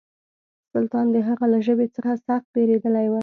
[0.73, 3.13] سلطان د هغه له ژبې څخه سخت بېرېدلی و.